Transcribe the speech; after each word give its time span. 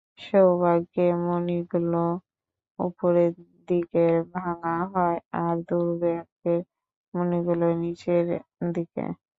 সৌভাগ্যের 0.21 1.13
মণিগুলো 1.25 2.03
ওপরের 2.79 3.33
দিকে 3.69 4.03
ভাঙ্গা 4.33 4.77
হয়, 4.93 5.17
আর 5.41 5.55
দুর্ভাগ্যের 5.67 6.61
মণিগুলো 7.13 7.67
নিচের 7.83 8.25
দিকে। 8.73 9.03